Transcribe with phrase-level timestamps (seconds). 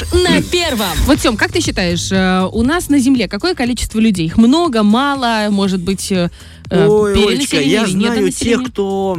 [0.00, 0.88] Фреш на первом.
[1.06, 4.26] Вот, Тем, как ты считаешь, э, у нас на Земле какое количество людей?
[4.26, 6.30] Их много, мало, может быть, э,
[6.70, 9.18] э, Ой, Олечка, я знаю тех, кто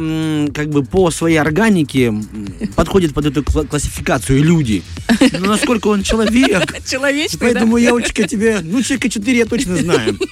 [0.54, 2.12] как бы по своей органике
[2.74, 4.82] подходит под эту кла- классификацию люди.
[5.38, 7.46] Но насколько он человек, Человечный, да?
[7.46, 10.18] поэтому я, Олечка, тебе, ну, человека 4 я точно знаю.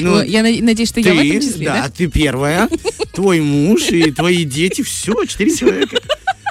[0.00, 1.88] Ну, я на- надеюсь, что я в этом ты, числе, да, да?
[1.90, 2.68] ты первая,
[3.12, 5.98] твой муж и твои дети, все, четыре человека.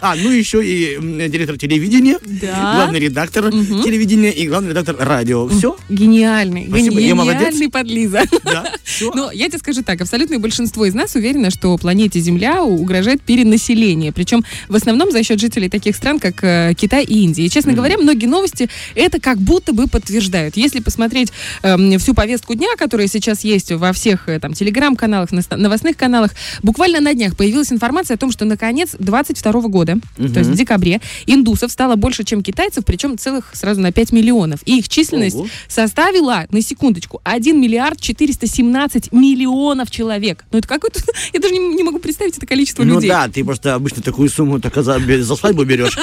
[0.02, 0.98] А, ну еще и
[1.30, 2.76] директор телевидения, Да.
[2.76, 5.48] главный редактор телевидения и главный редактор радио.
[5.48, 6.68] Все, Гениальный.
[6.68, 7.42] Спасибо, я молодец.
[7.42, 8.22] Гениальный подлиза.
[8.44, 9.12] да, все.
[9.14, 14.12] Но я тебе скажу так, абсолютное большинство из нас уверено, что планете Земля угрожает перенаселение.
[14.12, 17.46] Причем в основном за счет жителей таких стран, как э, Китай и Индия.
[17.46, 20.58] И, честно говоря, многие новости это как будто бы подтверждают.
[20.58, 21.32] Если посмотреть
[21.64, 26.32] эм, всю повестку дня, которая сейчас есть во всех э, там телеграм-каналах, новостных каналах,
[26.64, 31.02] буквально на днях появилась информация о том, что наконец 22 года, то есть в декабре,
[31.26, 34.60] индусов стало больше, чем китайцев, причем целых сразу на 5 миллионов.
[34.66, 35.48] И их численность Ого.
[35.68, 40.46] составила, на секундочку, 1 миллиард 417 миллионов человек.
[40.52, 41.00] Ну это какой-то...
[41.34, 43.10] Я даже не, не могу представить это количество Ну людей.
[43.10, 45.98] да, ты просто обычно такую сумму так за, за свадьбу берешь.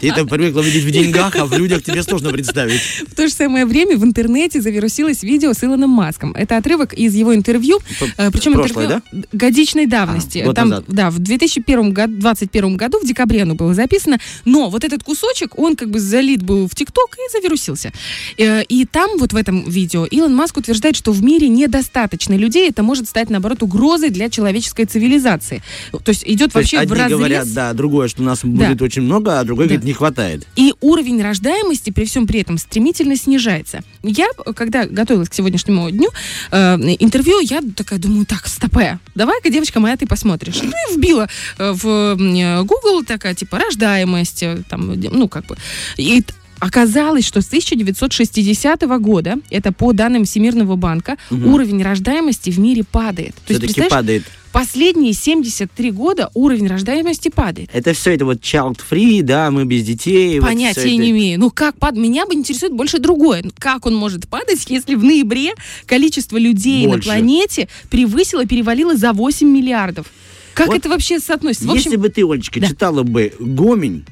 [0.00, 2.80] Ты это привыкла видеть в деньгах, а в людях тебе сложно представить.
[3.08, 6.32] В то же самое время в интернете завирусилось видео с Илоном Маском.
[6.32, 7.78] Это отрывок из его интервью,
[8.16, 10.38] э, причем прошлое, интервью годичной давности.
[10.38, 10.84] А, год Там, назад.
[10.88, 15.58] да, в 2001 году, 21 году, в декабре оно было записано, но вот этот кусочек,
[15.58, 17.92] он как бы залит был в ТикТок и завирусился.
[18.38, 22.68] Э, И там вот в этом видео Илон Маск утверждает, что в мире недостаточно людей,
[22.68, 25.62] это может стать, наоборот, угрозой для человеческой цивилизации.
[25.92, 27.18] То есть идет То есть вообще в одни разрез.
[27.18, 29.68] говорят, да, другое, что нас будет очень много, а другой Да.
[29.74, 30.46] говорит, не хватает.
[30.56, 33.82] И уровень рождаемости при всем при этом стремительно снижается.
[34.02, 36.08] Я, э, когда готовилась к сегодняшнему дню,
[36.50, 40.60] э, интервью, я такая думаю, так, стопе, давай-ка, девочка моя, ты посмотришь.
[40.62, 41.86] Ну и вбила э, в
[42.18, 45.56] э, Google такая, типа, рождаемость, э, там, ну, как бы.
[45.98, 46.24] И
[46.62, 53.34] Оказалось, что с 1960 года, это по данным Всемирного банка, уровень рождаемости в мире падает.
[53.46, 54.24] То есть, Все-таки падает.
[54.52, 57.70] последние 73 года уровень рождаемости падает.
[57.72, 60.38] Это все это вот child-free, да, мы без детей.
[60.38, 60.90] вот Понятия это.
[60.90, 61.40] не имею.
[61.40, 61.96] Ну как пад...
[61.96, 63.40] Меня бы интересует больше другое.
[63.42, 65.54] Ну, Как он может падать, если в ноябре
[65.86, 67.08] количество людей Больше.
[67.08, 70.08] на планете превысило, перевалило за 8 миллиардов?
[70.60, 71.66] Как Вот это вообще соотносится?
[71.66, 72.68] В Если общем, бы ты, Олечка, да.
[72.68, 74.04] читала бы «Гомень»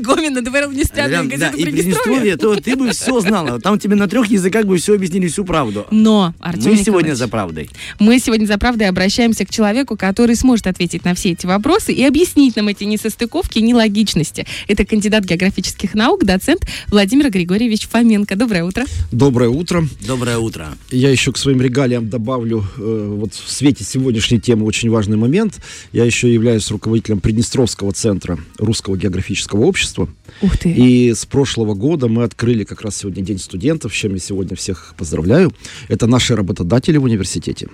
[0.00, 2.36] Гомин надоел мне рядом, да, газету и Приднестровье.
[2.36, 3.60] То ты бы все знала.
[3.60, 5.86] Там тебе на трех языках бы все объяснили, всю правду.
[5.90, 7.70] Но, Артем Мы сегодня за правдой.
[7.98, 12.04] мы сегодня за правдой обращаемся к человеку, который сможет ответить на все эти вопросы и
[12.04, 14.46] объяснить нам эти несостыковки и нелогичности.
[14.68, 18.36] Это кандидат географических наук, доцент Владимир Григорьевич Фоменко.
[18.36, 18.84] Доброе утро.
[19.10, 19.84] Доброе утро.
[20.06, 20.68] Доброе утро.
[20.90, 25.60] Я еще к своим регалиям добавлю э, вот в свете сегодняшней темы очень важный момент.
[25.92, 30.08] Я еще являюсь руководителем Приднестровского центра Русского географического общества.
[30.40, 30.72] Ух ты.
[30.72, 34.56] И с прошлого года мы открыли как раз сегодня День студентов, с чем я сегодня
[34.56, 35.52] всех поздравляю.
[35.88, 37.68] Это наши работодатели в университете.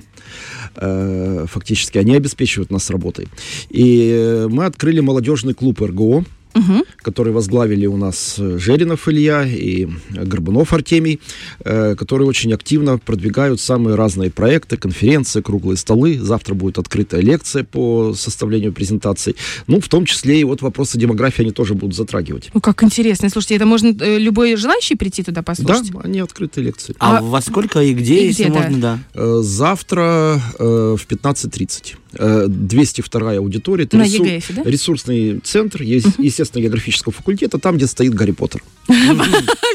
[0.75, 3.29] Э, Фактически они обеспечивают нас работой.
[3.71, 6.25] И э, мы открыли молодежный клуб РГО,
[6.55, 6.83] Мгм.
[7.03, 11.21] который возглавили у нас э, Жеринов Илья и э, Горбунов Артемий,
[11.65, 16.19] э, которые очень активно продвигают самые разные проекты, конференции, круглые столы.
[16.19, 19.37] Завтра будет открытая лекция по составлению презентаций.
[19.67, 22.51] Ну, в том числе и вот вопросы демографии они тоже будут затрагивать.
[22.55, 23.29] Ну, как интересно.
[23.31, 25.91] Слушайте, это можно э, любой желающий прийти туда Да, послушать?
[26.03, 26.95] они открытые лекции.
[26.99, 28.59] А, А- во сколько и где, и если где, да?
[28.61, 28.99] можно, да?
[29.15, 31.95] Э, Завтра э, в 15.30.
[32.15, 33.85] Э, 202 аудитория.
[33.85, 34.63] Это На ресур- ЕГЭФе, да?
[34.65, 38.63] Ресурсный центр, есть, естественно, географического факультета, там, где стоит Гарри Поттер.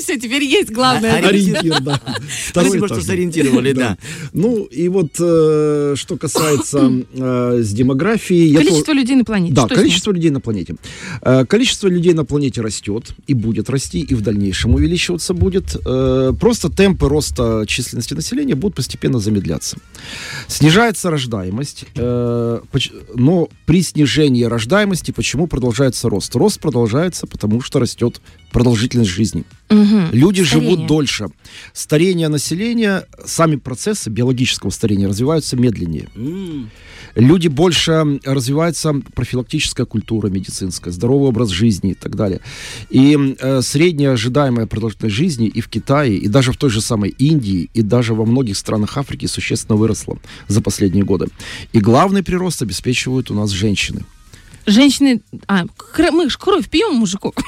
[0.01, 1.21] Все, теперь есть главное.
[1.23, 2.01] А- Ориентир, да.
[2.49, 3.97] Спасибо, что сориентировали, да.
[4.33, 8.55] Ну, и вот, э, что касается э, с демографией...
[8.55, 9.53] Количество людей на планете.
[9.53, 9.69] Да, ним?
[9.75, 10.75] количество людей на планете.
[11.21, 15.75] Э, Количество людей на планете растет и будет расти, и в дальнейшем увеличиваться будет.
[15.85, 19.77] Э, Просто темпы роста численности населения будут постепенно замедляться.
[20.47, 22.22] Снижается рождаемость, э,
[23.16, 26.35] но при снижении рождаемости почему продолжается рост?
[26.35, 28.22] Рост продолжается, потому что растет
[28.53, 29.44] продолжительность жизни.
[29.69, 30.09] Мгм.
[30.13, 30.69] Люди Старение.
[30.71, 31.27] живут дольше.
[31.73, 36.07] Старение населения, сами процессы биологического старения развиваются медленнее.
[36.15, 36.69] М,
[37.15, 42.39] Люди больше развивается профилактическая культура медицинская, здоровый образ жизни и так далее.
[42.89, 47.09] И э, средняя ожидаемая продолжительность жизни и в Китае, и даже в той же самой
[47.09, 50.17] Индии, и даже во многих странах Африки существенно выросла
[50.47, 51.27] за последние годы.
[51.71, 54.01] И главный прирост обеспечивают у нас женщины.
[54.65, 55.21] Женщины...
[55.48, 55.65] А,
[56.12, 57.33] мы ж кровь пьем мужику.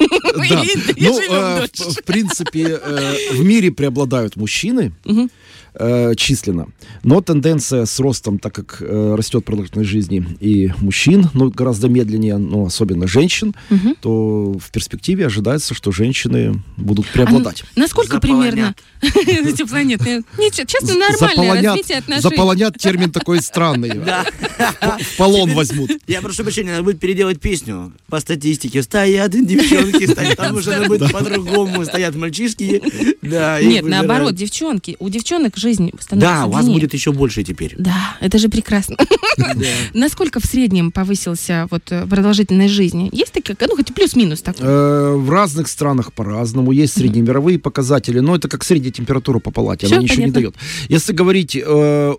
[0.49, 0.63] Да.
[0.97, 5.29] Ну, э, в, принципе, э, в мире преобладают мужчины, Мгм.
[5.77, 6.67] Э, численно.
[7.03, 12.37] Но тенденция с ростом, так как э, растет продолжительность жизни и мужчин, ну, гораздо медленнее,
[12.37, 13.95] но особенно женщин, Мгм.
[14.01, 17.63] то в перспективе ожидается, что женщины будут преобладать.
[17.75, 20.23] А насколько примерно эти планеты?
[20.51, 22.21] Честно, нормальное развитие отношений.
[22.21, 23.91] заполонят термин такой странный.
[25.17, 25.91] Полон возьмут.
[26.07, 27.93] Я прошу прощения, надо будет переделать песню.
[28.07, 31.83] По статистике стоят девчонки, стоят, там уже надо будет по-другому.
[31.85, 32.81] Стоят мальчишки.
[33.21, 34.95] Нет, наоборот, девчонки.
[34.99, 36.81] У девчонок жизнь становится Да, у вас длиннее.
[36.81, 37.73] будет еще больше теперь.
[37.77, 38.97] Да, это же прекрасно.
[39.93, 43.09] Насколько в среднем повысился вот э, продолжительность жизни?
[43.11, 44.65] Есть такие, ну хоть плюс-минус такой?
[44.65, 46.71] Э, В разных странах по-разному.
[46.71, 49.87] Есть среднемировые показатели, но это как средняя температура по палате.
[49.87, 50.55] Она ничего не дает.
[50.89, 51.61] Если говорить э,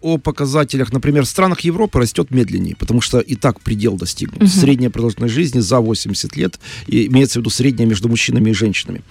[0.01, 4.51] о показателях, например, в странах Европы растет медленнее, потому что и так предел достигнут.
[4.51, 6.59] Средняя продолжительность жизни за 80 лет,
[6.89, 9.03] имеется в виду средняя между мужчинами и женщинами.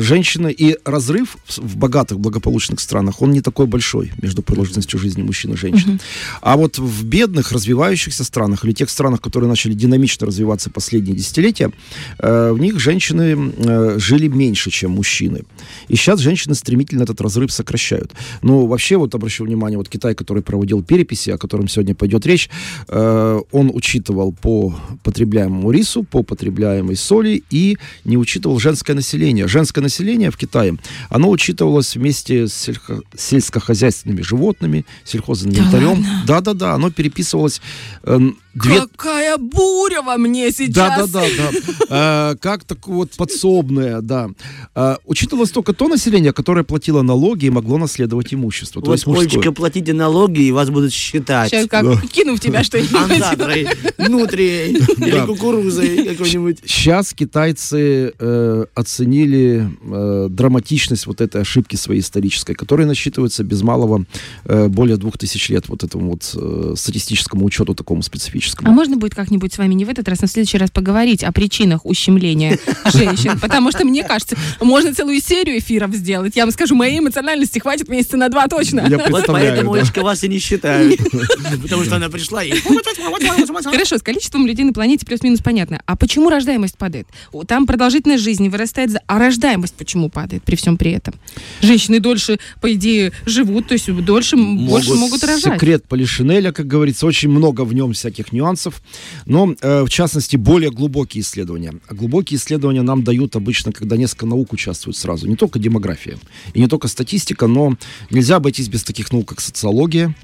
[0.00, 5.52] Женщины и разрыв в богатых, благополучных странах, он не такой большой между продолжительностью жизни мужчин
[5.52, 6.00] и женщин.
[6.40, 11.70] А вот в бедных, развивающихся странах или тех странах, которые начали динамично развиваться последние десятилетия,
[12.18, 15.42] э, в них женщины э, жили меньше, чем мужчины.
[15.88, 18.12] И сейчас женщины стремительно этот разрыв сокращают.
[18.42, 22.48] Но вообще, вот обращу внимание, вот Китай, который проводил переписи, о котором сегодня пойдет речь,
[22.88, 29.48] э, он учитывал по потребляемому рису, по потребляемой соли и не учитывал женское население.
[29.48, 30.76] Женское население в Китае,
[31.08, 36.04] оно учитывалось вместе с сельхо- сельскохозяйственными животными, сельхозинвентарем.
[36.26, 37.60] Да-да-да, оно переписывалось
[38.04, 38.18] э,
[38.54, 41.10] две Какая буря во мне да, сейчас!
[41.10, 41.50] да, да,
[41.88, 42.32] да.
[42.32, 44.30] Э, Как такое вот подсобное, да.
[44.74, 48.80] Э, Учитывалось только то население, которое платило налоги и могло наследовать имущество.
[48.82, 49.28] То Вот, есть мужское.
[49.28, 51.50] Олечка, платите налоги, и вас будут считать.
[51.50, 52.94] Сейчас как кину в тебя что-нибудь.
[52.94, 53.66] Андатрой,
[53.98, 55.26] внутри, или Да.
[55.26, 56.58] кукурузой какой-нибудь.
[56.64, 64.04] Сейчас китайцы э, оценили э, драматичность вот этой ошибки своей исторической, которая насчитывается без малого
[64.44, 68.02] э, более двух тысяч лет вот этому вот э, статистическому учету такому
[68.42, 68.72] А специфическому.
[68.72, 71.32] можно будет как-нибудь с вами не в этот раз, но в следующий раз поговорить о
[71.32, 72.58] причинах ущемления
[72.92, 73.38] женщин?
[73.38, 76.36] Потому что, мне кажется, можно целую серию эфиров сделать.
[76.36, 78.86] Я вам скажу, моей эмоциональности хватит месяца на два точно.
[78.88, 79.72] Я Вот поэтому.
[79.74, 80.98] Олечка вас и не считает.
[81.62, 82.52] Потому что она пришла и...
[83.64, 85.80] Хорошо, с количеством людей на планете плюс-минус понятно.
[85.86, 87.06] А почему рождаемость падает?
[87.46, 91.14] Там продолжительность жизни вырастает, за- а рождаемость почему падает при всем при этом?
[91.60, 95.54] Женщины дольше, по идее, живут, то есть дольше, больше могут рожать.
[95.54, 98.82] Секрет Полишинеля, как говорится, очень много в нем всяких нюансов,
[99.26, 101.74] но, э, в частности, более глубокие исследования.
[101.90, 105.26] Глубокие исследования нам дают обычно, когда несколько наук участвуют сразу.
[105.26, 106.18] Не только демография
[106.54, 107.76] и не только статистика, но
[108.10, 110.14] нельзя обойтись без таких наук, как социология,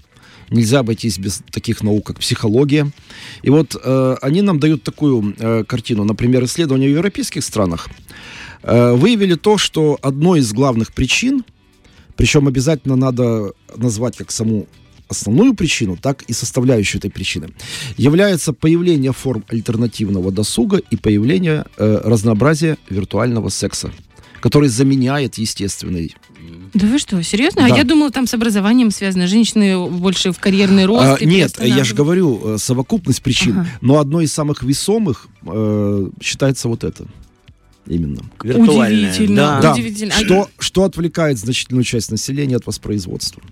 [0.51, 2.91] Нельзя обойтись без таких наук, как психология.
[3.43, 6.05] И вот э, они нам дают такую э, картину.
[6.05, 7.89] Например, исследования в европейских странах
[8.63, 11.45] э, выявили то, что одной из главных причин,
[12.17, 14.67] причем обязательно надо назвать как саму
[15.09, 17.49] основную причину, так и составляющую этой причины,
[17.97, 23.91] является появление форм альтернативного досуга и появление э, разнообразия виртуального секса,
[24.41, 26.15] который заменяет естественный
[26.75, 27.65] Да вы что, серьезно?
[27.65, 27.77] А Да.
[27.77, 29.27] я думала, там с образованием связано.
[29.27, 31.21] Женщины больше в карьерный рост.
[31.21, 33.69] А, нет, я же говорю, э, совокупность причин, Ага.
[33.81, 37.07] но одной из самых весомых э, считается вот это.
[37.87, 38.21] Именно.
[38.45, 39.37] Удивительно.
[39.37, 39.61] Да.
[39.63, 39.73] Да.
[39.73, 40.15] Удивительно.
[40.15, 43.43] А Что, что отвлекает значительную часть населения от воспроизводства.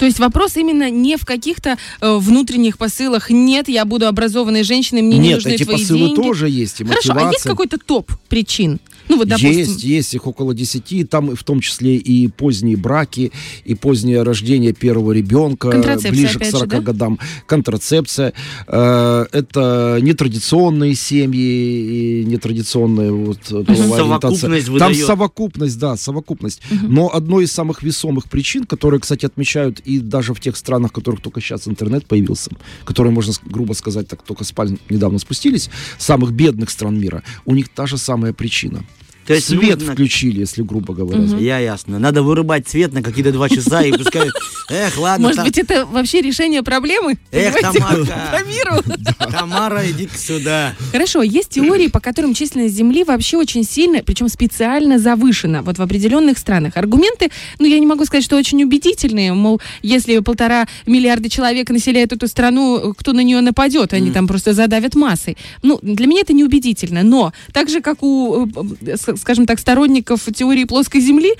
[0.00, 3.28] То есть вопрос именно не в каких-то э, внутренних посылах.
[3.28, 6.14] Нет, я буду образованной женщиной, мне не Нет, нужны эти твои посылы деньги.
[6.14, 7.50] тоже есть, и Хорошо, а есть мотивация.
[7.50, 8.80] какой-то топ причин?
[9.10, 12.76] Ну вот, допустим, Есть, есть, их около 10, там и в том числе и поздние
[12.76, 13.32] браки,
[13.64, 16.80] и позднее рождение первого ребенка, ближе к опять же, 40 да?
[16.80, 18.32] годам, контрацепция,
[18.68, 24.78] э, это нетрадиционные семьи и нетрадиционная вот, э, половая Совокупность ориентация.
[24.78, 25.06] Там выдает.
[25.06, 26.62] совокупность, да, совокупность.
[26.82, 30.94] Но одной из самых весомых причин, которые, кстати, отмечают и даже в тех странах, в
[30.94, 32.52] которых только сейчас интернет появился,
[32.84, 37.68] которые, можно грубо сказать, так только спаль недавно спустились, самых бедных стран мира, у них
[37.68, 38.84] та же самая причина.
[39.30, 41.22] То есть Свет нужно- включили, если грубо говоря.
[41.38, 41.98] Я ясно.
[41.98, 44.28] Надо вырубать свет на какие-то два часа и пускай...
[44.70, 47.18] Эх, ладно, может там- быть, это вообще решение проблемы?
[47.32, 48.12] Эх, Понимаете?
[48.32, 49.04] По миру.
[49.30, 50.74] Тамара, иди сюда.
[50.92, 55.82] Хорошо, есть теории, по которым численность Земли вообще очень сильно, причем специально завышена, вот в
[55.82, 56.76] определенных странах.
[56.76, 62.12] Аргументы, ну, я не могу сказать, что очень убедительные, мол, если полтора миллиарда человек населяют
[62.12, 65.36] эту страну, кто на нее нападет, они там просто задавят массой.
[65.62, 70.22] Ну, для меня это неубедительно, но так же, как у, э, с- скажем так, сторонников
[70.34, 71.32] теории плоской Земли,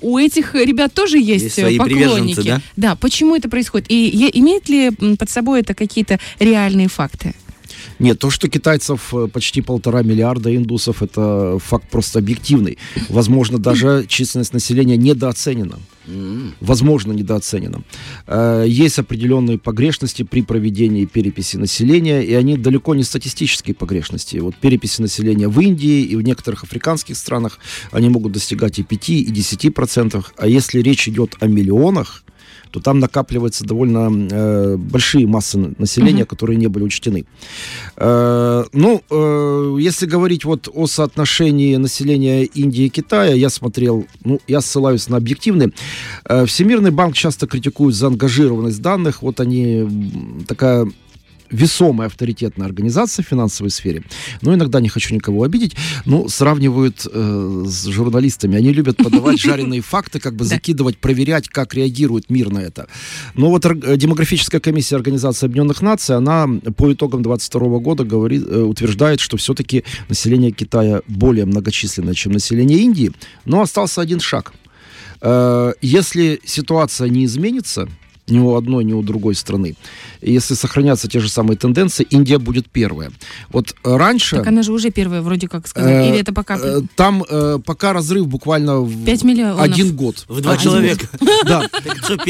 [0.00, 2.46] у этих ребят тоже есть, Есть э, свои поклонники.
[2.46, 2.60] да?
[2.76, 3.90] Да, почему это происходит?
[3.90, 7.34] И имеет ли под собой это какие-то реальные факты?
[7.98, 12.78] Нет, то, что китайцев э, почти полтора миллиарда индусов, это факт просто объективный.
[13.08, 15.78] Возможно, даже численность населения недооценена.
[16.60, 17.82] Возможно, недооценена.
[18.26, 24.36] Э, есть определенные погрешности при проведении переписи населения, и они далеко не статистические погрешности.
[24.38, 27.58] Вот переписи населения в Индии и в некоторых африканских странах,
[27.90, 30.34] они могут достигать и 5, и 10 процентов.
[30.36, 32.24] А если речь идет о миллионах,
[32.74, 36.30] то там накапливаются довольно э, большие массы населения, угу.
[36.30, 37.24] которые не были учтены.
[37.96, 44.40] Э, ну, э, если говорить вот о соотношении населения Индии и Китая, я смотрел, ну,
[44.48, 45.70] я ссылаюсь на объективные.
[46.28, 49.22] Э, Всемирный банк часто критикует заангажированность данных.
[49.22, 49.88] Вот они
[50.48, 50.88] такая
[51.54, 54.02] весомая авторитетная организация в финансовой сфере,
[54.42, 58.56] но иногда не хочу никого обидеть, ну, сравнивают э, с журналистами.
[58.56, 62.88] Они любят подавать жареные факты, как бы закидывать, проверять, как реагирует мир на это.
[63.34, 69.20] Но вот демографическая комиссия Организации Объединенных Наций, она по итогам 22 года говорит, э, утверждает,
[69.20, 73.12] что все-таки население Китая более многочисленное, чем население Индии,
[73.44, 74.52] но остался один шаг.
[75.20, 77.88] Э, если ситуация не изменится,
[78.26, 79.74] ни у одной, ни у другой страны.
[80.24, 83.12] Если сохранятся те же самые тенденции, Индия будет первая.
[83.50, 84.36] Вот раньше...
[84.36, 86.06] Так она же уже первая, вроде как сказать.
[86.06, 86.58] Э, Или это пока...
[86.58, 89.60] Э, там э, пока разрыв буквально в 5 миллионов.
[89.60, 90.24] один год.
[90.28, 91.06] В два человека.
[91.44, 91.68] Да.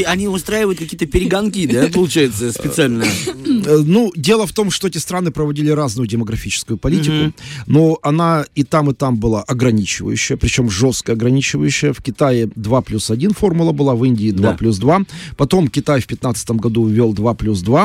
[0.07, 3.03] Они устраивают какие-то перегонки, да, получается, специально?
[3.03, 7.33] Э, ну, дело в том, что эти страны проводили разную демографическую политику,
[7.65, 11.93] но она и там, и там была ограничивающая, причем жестко ограничивающая.
[11.93, 15.01] В Китае 2 плюс 1 формула была, в Индии 2 плюс 2.
[15.37, 17.84] Потом Китай Китай в 2015 году ввел 2 плюс 2.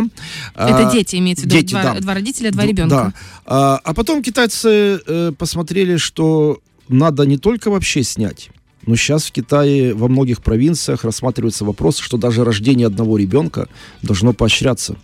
[0.54, 2.00] Это а, дети, имеется в виду, дети, два, да.
[2.00, 2.95] два родителя, два ребенка.
[2.95, 3.12] Да.
[3.47, 8.50] А, а потом китайцы э, посмотрели, что надо не только вообще снять,
[8.87, 13.69] но сейчас в Китае во многих провинциях рассматривается вопрос, что даже рождение одного ребенка
[14.02, 14.97] должно поощряться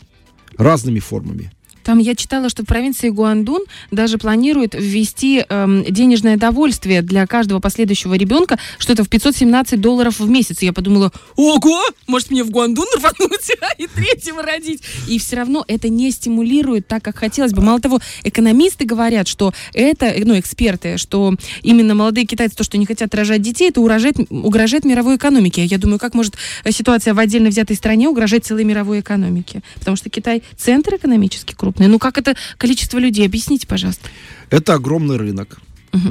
[0.56, 1.52] разными формами.
[1.86, 3.62] Там я читала, что в провинции Гуандун
[3.92, 10.18] даже планируют ввести эм, денежное довольствие для каждого последующего ребенка, что это в 517 долларов
[10.18, 10.62] в месяц.
[10.62, 14.82] И я подумала, ого, может мне в Гуандун рвануть и третьего родить?
[15.06, 17.62] И все равно это не стимулирует так, как хотелось бы.
[17.62, 22.86] Мало того, экономисты говорят, что это, ну, эксперты, что именно молодые китайцы, то, что не
[22.86, 25.64] хотят рожать детей, это угрожает, угрожает мировой экономике.
[25.64, 26.34] Я думаю, как может
[26.68, 29.62] ситуация в отдельно взятой стране угрожать целой мировой экономике?
[29.78, 31.88] Потому что Китай центр экономический крупный крупные.
[31.88, 33.26] Ну как это количество людей?
[33.26, 34.08] Объясните, пожалуйста.
[34.50, 35.58] Это огромный рынок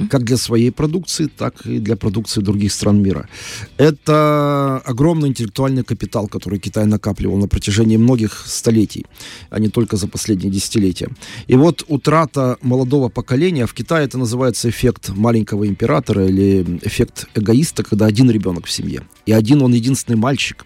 [0.10, 3.30] как для своей продукции, так и для продукции других стран мира.
[3.78, 9.06] Это огромный интеллектуальный капитал, который Китай накапливал на протяжении многих столетий,
[9.52, 11.10] а не только за последние десятилетия.
[11.48, 17.84] И вот утрата молодого поколения, в Китае это называется эффект маленького императора или эффект эгоиста,
[17.84, 20.66] когда один ребенок в семье, и один он единственный мальчик.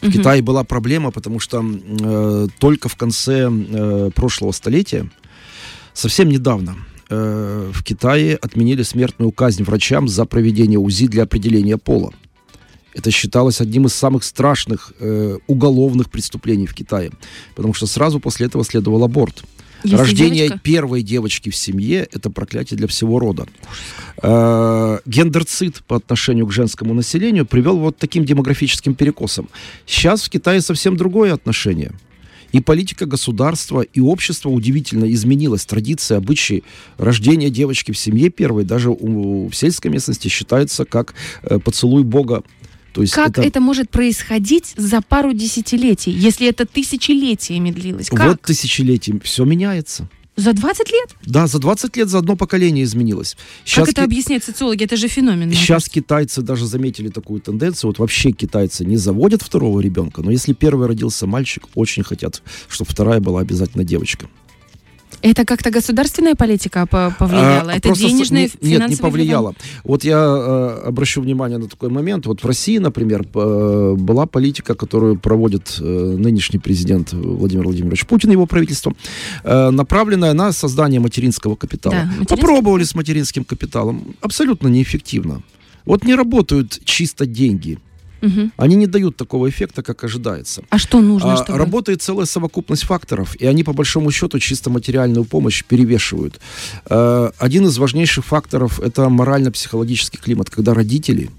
[0.00, 0.12] В угу.
[0.12, 5.10] Китае была проблема, потому что э, только в конце э, прошлого столетия,
[5.92, 6.76] совсем недавно,
[7.10, 12.12] э, в Китае отменили смертную казнь врачам за проведение УЗИ для определения пола.
[12.94, 17.10] Это считалось одним из самых страшных э, уголовных преступлений в Китае,
[17.54, 19.44] потому что сразу после этого следовал аборт.
[19.84, 20.58] Если Рождение девочка?
[20.58, 23.46] первой девочки в семье– это проклятие для всего рода.
[24.22, 29.48] Э, гендерцид по отношению к женскому населению привел вот таким демографическим перекосом.
[29.86, 31.92] Сейчас в Китае совсем другое отношение.
[32.52, 35.66] И политика государства, и общества удивительно изменилась.
[35.66, 36.64] Традиции, обычаи
[36.96, 42.42] рождения девочки в семье первой даже у, в сельской местности считается как э, поцелуй Бога
[42.92, 43.42] то есть как это...
[43.42, 48.08] это может происходить за пару десятилетий, если это тысячелетиями длилось?
[48.08, 48.26] Как?
[48.28, 49.20] Вот тысячелетиями.
[49.22, 50.08] Все меняется.
[50.38, 51.16] За 20 лет?
[51.26, 53.36] Да, за 20 лет за одно поколение изменилось.
[53.64, 54.04] Сейчас как это ки...
[54.04, 54.84] объясняют социологи?
[54.84, 55.50] Это же феномен.
[55.50, 55.90] Сейчас кажется.
[55.90, 57.88] китайцы даже заметили такую тенденцию.
[57.88, 62.88] Вот вообще китайцы не заводят второго ребенка, но если первый родился мальчик, очень хотят, чтобы
[62.88, 64.28] вторая была обязательно девочка.
[65.22, 67.72] Это как-то государственная политика повлияла?
[67.72, 69.54] А, это денежная, не, Нет, не повлияла.
[69.84, 72.26] Вот я э, обращу внимание на такой момент.
[72.26, 78.30] Вот в России, например, э, была политика, которую проводит э, нынешний президент Владимир Владимирович Путин
[78.30, 78.94] и его правительство,
[79.44, 81.94] э, направленная на создание материнского капитала.
[81.94, 82.36] Да, материнский...
[82.36, 84.14] Попробовали с материнским капиталом.
[84.20, 85.42] Абсолютно неэффективно.
[85.84, 87.78] Вот не работают чисто деньги.
[88.22, 88.50] Угу.
[88.56, 90.62] Они не дают такого эффекта, как ожидается.
[90.70, 91.34] А что нужно?
[91.34, 91.58] А, чтобы...
[91.58, 96.40] Работает целая совокупность факторов, и они по большому счету чисто материальную помощь перевешивают.
[96.86, 101.30] А, один из важнейших факторов это морально-психологический климат, когда родители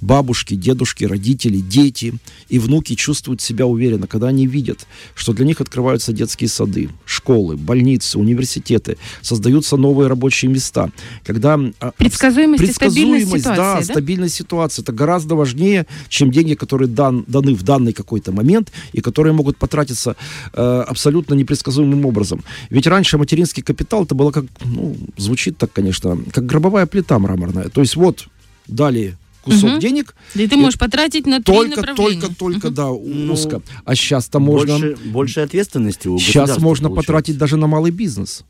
[0.00, 2.14] бабушки, дедушки, родители, дети
[2.48, 7.56] и внуки чувствуют себя уверенно, когда они видят, что для них открываются детские сады, школы,
[7.56, 10.90] больницы, университеты, создаются новые рабочие места.
[11.24, 13.92] Когда а, Предсказуемость, и стабильность предсказуемость, ситуации, да, да?
[13.92, 14.82] стабильность ситуации.
[14.82, 19.56] Это гораздо важнее, чем деньги, которые дан- даны в данный какой-то момент и которые могут
[19.56, 20.16] потратиться
[20.52, 22.42] э, абсолютно непредсказуемым образом.
[22.70, 27.68] Ведь раньше материнский капитал это было как, ну, звучит так, конечно, как гробовая плита мраморная.
[27.68, 28.28] То есть вот
[28.66, 29.16] дали
[29.48, 29.80] кусок Мгм.
[29.80, 32.20] денег, Да и ты можешь потратить на три только, направления.
[32.20, 32.74] только, только, Мгм.
[32.74, 33.62] да, Ну, узко.
[33.84, 37.06] А сейчас-то можно, Больше, больше ответственности у сейчас можно получается.
[37.12, 38.44] потратить даже на малый бизнес.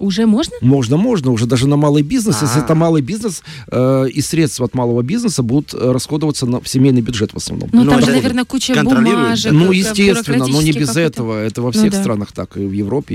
[0.00, 0.54] Уже можно?
[0.60, 2.42] Можно, можно, уже даже на малый бизнес.
[2.42, 2.62] Если А.
[2.64, 7.00] это малый бизнес, э, и средства от малого бизнеса будут э, расходоваться на, в семейный
[7.00, 7.70] бюджет в основном.
[7.72, 9.52] Ну, Ну, там же, это наверное, куча бумажек.
[9.52, 11.42] Ну, э, естественно, но не без этого.
[11.42, 12.00] Это во Ну всех да.
[12.00, 12.56] странах так.
[12.56, 13.14] И в Европе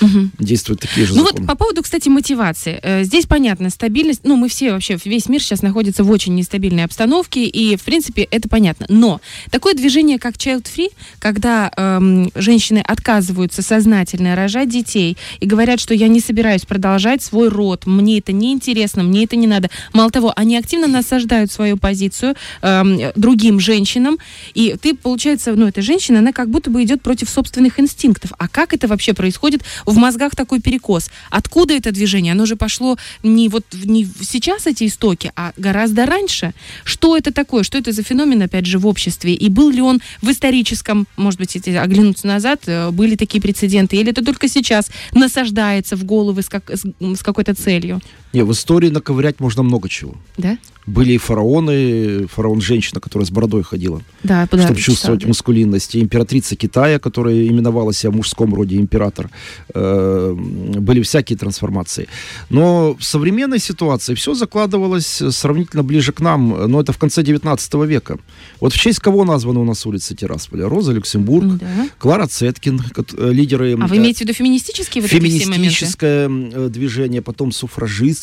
[0.00, 0.32] и Мгм.
[0.38, 1.40] действуют такие же Ну законы.
[1.40, 2.78] вот по поводу, кстати, мотивации.
[2.82, 6.84] Э, Здесь понятно, стабильность, ну мы все вообще, весь мир сейчас находится в очень нестабильной
[6.84, 8.86] обстановке, и в принципе это понятно.
[8.88, 15.80] Но такое движение, как Child Free, когда эм, женщины отказываются сознательно рожать детей и говорят,
[15.80, 19.70] что я не собираюсь продолжать свой род, мне это не интересно, мне это не надо.
[19.92, 24.18] Мало того, они активно насаждают свою позицию эм, другим женщинам,
[24.54, 28.32] и ты, получается, ну эта женщина, она как будто бы идет против собственных инстинктов.
[28.38, 31.10] А как это вообще происходит в мозгах такой перекос?
[31.30, 32.32] Откуда это движение?
[32.32, 36.52] Оно же пошло не вот не сейчас эти истоки, а гораздо раньше.
[36.84, 37.62] Что это такое?
[37.62, 39.34] Что это за феномен, опять же, в обществе?
[39.34, 43.96] И был ли он в историческом, может быть, если оглянуться назад, э, были такие прецеденты?
[43.96, 48.00] Или это только сейчас насаждается в головы с, как- с- с какой-то целью?
[48.36, 50.14] Не, в истории наковырять можно много чего.
[50.36, 50.58] Да?
[50.86, 55.28] Были и фараоны, фараон женщина, которая с бородой ходила, Да, чтобы читала, чувствовать да.
[55.28, 55.94] мускулинность.
[55.94, 59.30] И императрица Китая, которая именовала себя в мужском роде император.
[59.74, 62.08] Э, были всякие трансформации.
[62.50, 67.74] Но в современной ситуации все закладывалось сравнительно ближе к нам, но это в конце 19
[67.86, 68.18] века.
[68.60, 70.68] Вот в честь кого названы у нас улицы Тирасполя?
[70.68, 71.88] Роза Люксембург, да.
[71.98, 72.80] Клара Цеткин,
[73.16, 73.76] э, лидеры...
[73.80, 77.50] А вы э, имеете в виду феминистические вот феминистическое э, движение, потом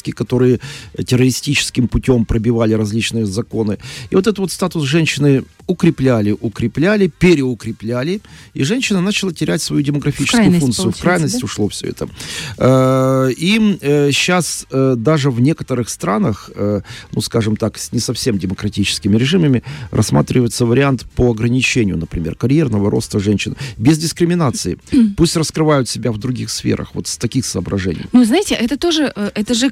[0.03, 0.59] суфражистки, которые
[1.05, 3.77] террористическим путем пробивали различные законы.
[4.11, 8.21] И вот этот вот статус женщины укрепляли, укрепляли, переукрепляли,
[8.53, 10.91] и женщина начала терять свою демографическую крайность, функцию.
[10.91, 11.45] В крайность да?
[11.45, 12.09] ушло все это.
[12.57, 13.77] Э, И
[14.11, 14.65] сейчас
[14.95, 21.05] даже в некоторых странах, э, ну, скажем так, с не совсем демократическими режимами, рассматривается вариант
[21.15, 24.77] по ограничению, например, карьерного роста женщин, без дискриминации.
[25.17, 28.05] Пусть раскрывают себя в других сферах, вот с таких соображений.
[28.11, 29.71] Ну, знаете, это тоже, э, это же,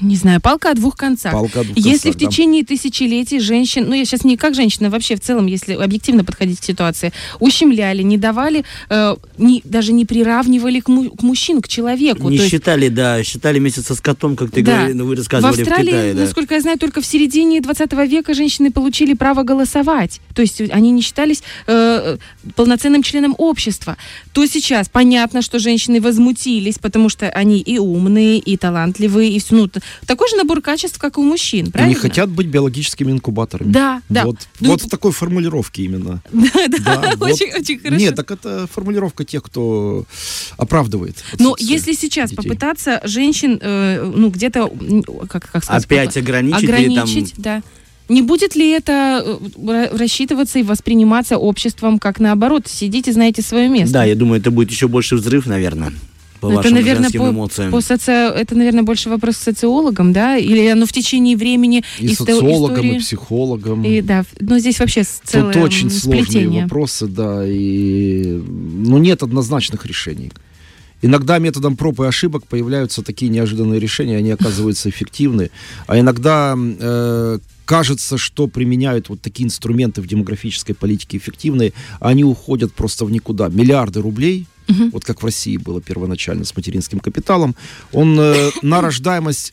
[0.00, 1.32] не знаю, палка о двух концах.
[1.32, 2.26] Палка о двух Если концах, в да.
[2.26, 6.60] течение тысячелетий женщин, ну я сейчас не как женщина, вообще в целом, если объективно подходить
[6.60, 11.68] к ситуации, ущемляли, не давали, э, не, даже не приравнивали к, му- к мужчину, к
[11.68, 12.28] человеку.
[12.28, 14.72] Не То есть считали, да, считали месяц со скотом, как ты Да.
[14.86, 16.20] говори- ну, вы в рассказывали в, Австралии, Китае, да.
[16.22, 20.20] насколько я знаю, только в середине 20 века женщины получили право голосовать.
[20.34, 22.16] То есть они не считались э,
[22.56, 23.96] полноценным членом общества.
[24.32, 29.54] То сейчас понятно, что женщины возмутились, потому что они и умные, и талантливые, и все.
[29.54, 29.68] Ну,
[30.06, 31.88] такой же набор качеств, как и у мужчин, правильно?
[31.90, 33.70] не хотят быть биологическими инкубаторами.
[33.70, 34.24] Да, да.
[34.24, 36.22] Вот, Ну, вот в такой формулировке именно.
[36.32, 37.96] Да, да, очень, очень хорошо.
[37.96, 40.04] Нет, так это формулировка тех, кто
[40.56, 41.22] оправдывает.
[41.38, 44.70] Но если сейчас попытаться женщин, э, ну, где-то,
[45.28, 47.62] как, как сказать, Опять ограничить, ограничить, да.
[48.08, 52.66] Не будет ли это э, ра- рассчитываться и восприниматься обществом как наоборот?
[52.66, 53.94] Сидите, знаете свое место.
[53.94, 55.92] Да, я думаю, это будет еще больше взрыв, наверное,
[56.42, 57.70] по Это, вашим наверное, женским по- эмоциям.
[57.70, 60.36] По соци- Это, наверное, больше вопрос к социологам, да?
[60.36, 63.84] Или оно в течение времени И исто- социологам, истории- и психологам.
[63.84, 66.62] И, да, ну здесь вообще целое Тут очень м, сложные сплетение.
[66.64, 70.32] вопросы, да, и ну, нет однозначных решений.
[71.00, 75.50] Иногда методом проб и ошибок появляются такие неожиданные решения, они оказываются эффективны.
[75.86, 82.22] А иногда э, кажется, что применяют вот такие инструменты в демографической политике эффективные, а они
[82.24, 83.48] уходят просто в никуда.
[83.48, 84.90] Миллиарды рублей, Мгм.
[84.90, 87.54] вот как в России было первоначально с материнским капиталом,
[87.92, 89.52] он э, на рождаемость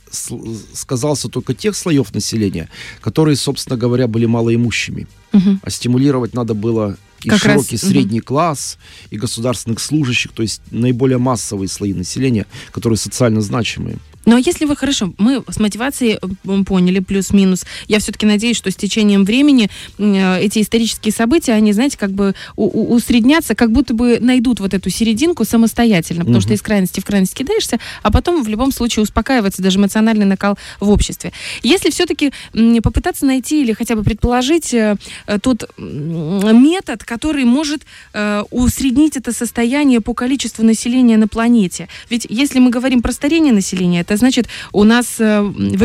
[0.74, 2.70] сказался только тех слоев населения,
[3.02, 5.08] которые, собственно говоря, были малоимущими.
[5.32, 5.60] Мгм.
[5.64, 7.92] А стимулировать надо было и Как раз, широкий мгм.
[7.92, 8.78] средний класс,
[9.10, 13.98] и государственных служащих, то есть наиболее массовые слои населения, которые социально значимые.
[14.26, 17.66] Ну а если вы хорошо, мы с мотивацией м, поняли плюс-минус.
[17.88, 22.36] Я все-таки надеюсь, что с течением времени э, эти исторические события, они, знаете, как бы
[22.56, 26.42] усреднятся, как будто бы найдут вот эту серединку самостоятельно, потому Мгм.
[26.42, 30.58] что из крайности в крайность кидаешься, а потом в любом случае успокаивается даже эмоциональный накал
[30.80, 31.32] в обществе.
[31.64, 32.32] Если все-таки
[32.84, 34.96] попытаться найти или хотя бы предположить э,
[35.28, 41.88] э, тот метод, который может э, усреднить это состояние по количеству населения на планете.
[42.10, 45.42] Ведь если мы говорим про старение населения, это значит, у нас э,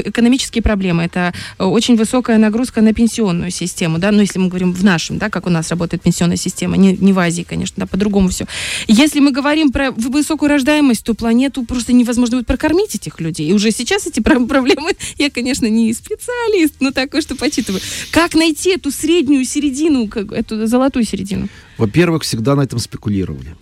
[0.06, 4.72] экономические проблемы, это э, очень высокая нагрузка на пенсионную систему, да, ну, если мы говорим
[4.72, 7.86] в нашем, да, как у нас работает пенсионная система, не, не в Азии, конечно, да,
[7.86, 8.46] по-другому все.
[8.88, 13.50] Если мы говорим про высокую рождаемость, то планету просто невозможно будет прокормить этих людей.
[13.50, 17.82] И уже сейчас эти проблемы, я, конечно, не специалист, но такое, что почитываю.
[18.10, 21.48] Как найти эту среднюю середину, эту золотую середину?
[21.76, 23.54] Во-первых, всегда на этом спекулировали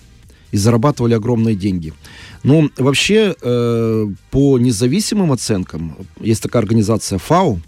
[0.53, 1.93] и зарабатывали огромные деньги.
[2.43, 7.61] Ну, вообще, э, по независимым оценкам, есть такая организация ФАО,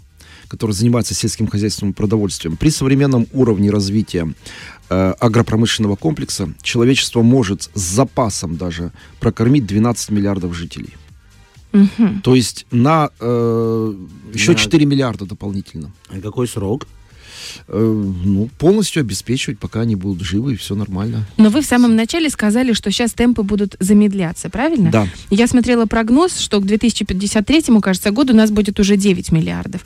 [0.47, 2.57] которая занимается сельским хозяйством и продовольствием.
[2.57, 4.33] При современном уровне развития
[4.89, 10.93] э, агропромышленного комплекса человечество может с запасом даже прокормить 12 миллиардов жителей.
[11.73, 12.21] Угу.
[12.23, 13.93] То есть на э,
[14.33, 14.57] еще на...
[14.57, 15.91] 4 миллиарда дополнительно.
[16.09, 16.87] А какой срок?
[17.67, 21.25] Э, ну, полностью обеспечивать, пока они будут живы, и все нормально.
[21.37, 24.91] Но вы в самом начале сказали, что сейчас темпы будут замедляться, правильно?
[24.91, 25.07] Да.
[25.29, 29.81] Я смотрела прогноз, что к 2053, кажется, году у нас будет уже 9 миллиардов.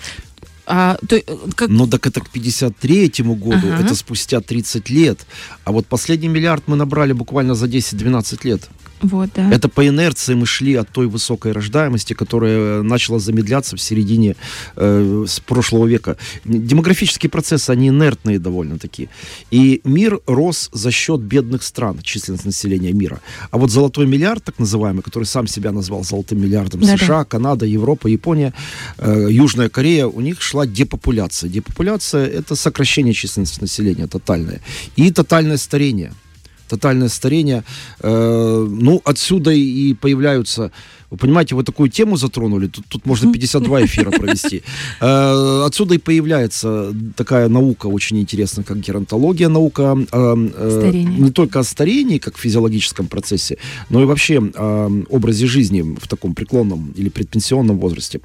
[0.71, 1.21] А, то, э,
[1.55, 1.69] как...
[1.69, 3.83] Ну, так это к 53-му году, ага.
[3.83, 5.25] это спустя 30 лет.
[5.63, 8.69] А вот последний миллиард мы набрали буквально за 10-12 лет.
[9.01, 9.49] Вот, да.
[9.51, 14.35] Это по инерции мы шли от той высокой рождаемости, которая начала замедляться в середине
[14.75, 16.17] э, с прошлого века.
[16.45, 19.09] Демографические процессы, они инертные довольно-таки.
[19.51, 23.21] И мир рос за счет бедных стран, численность населения мира.
[23.51, 27.25] А вот золотой миллиард, так называемый, который сам себя назвал золотым миллиардом, да, США, да.
[27.25, 28.53] Канада, Европа, Япония,
[28.97, 31.49] э, Южная Корея, у них шла депопуляция.
[31.49, 34.61] Депопуляция– это сокращение численности населения тотальное.
[34.95, 36.13] И тотальное старение–
[36.69, 37.63] тотальное старение.
[37.99, 40.71] Э, ну, отсюда и появляются
[41.11, 44.63] вы понимаете, вы такую тему затронули, тут, тут можно 52 эфира провести.
[45.01, 51.59] Э, отсюда и появляется такая наука очень интересная, как геронтология, наука э, э, не только
[51.59, 53.57] о старении, как в физиологическом процессе,
[53.89, 58.19] но и вообще о образе жизни в таком преклонном или предпенсионном возрасте.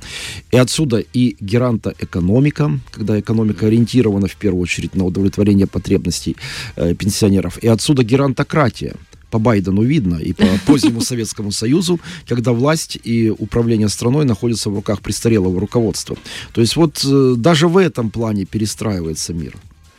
[0.52, 6.36] И отсюда и геронтоэкономика, когда экономика ориентирована в первую очередь на удовлетворение потребностей
[6.76, 8.94] пенсионеров, и отсюда геронтократия
[9.34, 14.74] по Байдену видно, и по позднему Советскому Союзу, когда власть и управление страной находятся в
[14.76, 16.16] руках престарелого руководства.
[16.52, 19.56] То есть вот э, даже в этом плане перестраивается мир.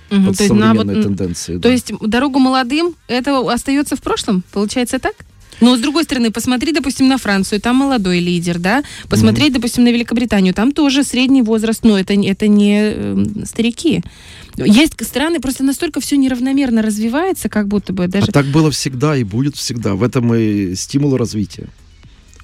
[0.10, 1.56] Угу, под современные вот, тенденции.
[1.56, 1.72] То да.
[1.72, 4.44] есть дорогу молодым, это остается в прошлом?
[4.54, 5.16] Получается так?
[5.62, 8.84] Но с другой стороны, посмотри, допустим, на Францию, там молодой лидер, да.
[9.10, 14.02] Посмотреть, mm допустим, на Великобританию, там тоже средний возраст, но это, это не э, старики.
[14.58, 18.28] Есть страны, просто настолько все неравномерно развивается, как будто бы даже...
[18.28, 19.96] А так было всегда и будет всегда.
[19.96, 21.68] В этом и стимул развития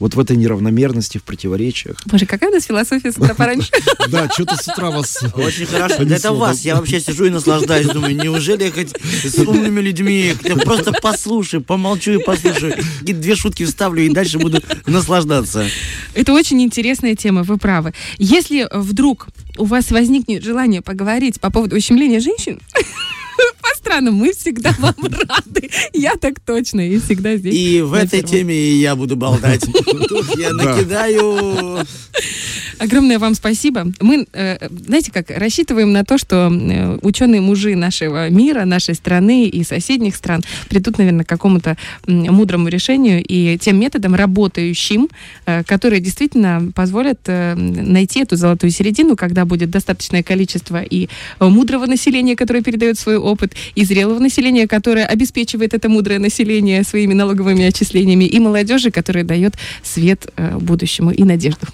[0.01, 1.95] вот в этой неравномерности, в противоречиях.
[2.07, 3.69] Боже, какая у нас философия с утра пораньше.
[4.09, 6.03] Да, что-то с утра вас Очень хорошо.
[6.03, 6.61] Это вас.
[6.61, 7.87] Я вообще сижу и наслаждаюсь.
[7.87, 10.33] Думаю, неужели я хоть с умными людьми,
[10.65, 12.75] просто послушаю, помолчу и послушаю.
[13.01, 15.67] Две шутки вставлю и дальше буду наслаждаться.
[16.15, 17.93] Это очень интересная тема, вы правы.
[18.17, 22.59] Если вдруг у вас возникнет желание поговорить по поводу ущемления женщин,
[23.61, 25.69] по странам, мы всегда вам рады.
[25.93, 27.53] Я так точно, и всегда здесь.
[27.55, 29.61] И в этой теме я буду болтать.
[30.09, 31.85] Тут я накидаю
[32.81, 33.91] Огромное вам спасибо.
[33.99, 39.47] Мы, э, знаете как, рассчитываем на то, что э, ученые мужи нашего мира, нашей страны
[39.47, 45.09] и соседних стран придут, наверное, к какому-то мудрому решению и тем методом работающим,
[45.45, 51.07] э, которые действительно позволят найти эту золотую середину, когда будет достаточное количество и
[51.39, 57.13] мудрого населения, которое передает свой опыт, и зрелого населения, которое обеспечивает это мудрое население своими
[57.13, 61.67] налоговыми отчислениями, и молодежи, которая дает свет будущему и надежду.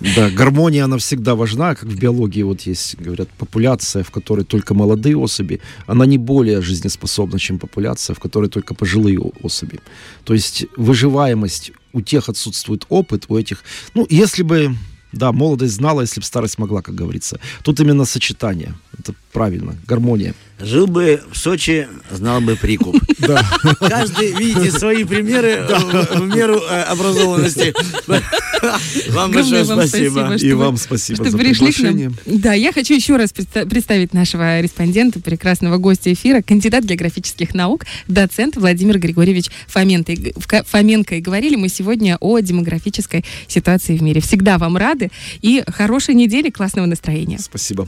[0.00, 4.74] Да, гармония, она всегда важна, как в биологии вот есть, говорят, популяция, в которой только
[4.74, 9.80] молодые особи, она не более жизнеспособна, чем популяция, в которой только пожилые особи.
[10.24, 13.62] То есть выживаемость у тех отсутствует опыт, у этих,
[13.94, 14.74] ну, если бы
[15.12, 17.40] да, молодость знала, если бы старость могла, как говорится.
[17.64, 18.74] Тут именно сочетание.
[18.96, 20.34] Это правильно, гармония.
[20.62, 22.96] Жил бы в Сочи, знал бы прикуп.
[23.20, 23.44] Да.
[23.80, 27.74] Каждый, видите, свои примеры в, меру э, образованности.
[29.10, 30.34] Вам большое спасибо.
[30.36, 32.12] И вам спасибо за приглашение.
[32.24, 38.56] Да, я хочу еще раз представить нашего респондента, прекрасного гостя эфира, кандидат географических наук, доцент
[38.56, 41.14] Владимир Григорьевич Фоменко.
[41.16, 44.20] И говорили мы сегодня о демографической ситуации в мире.
[44.20, 45.10] Всегда вам рады
[45.42, 47.38] и хорошей недели, классного настроения.
[47.38, 47.86] Спасибо.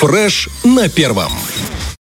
[0.00, 1.32] Фреш на первом.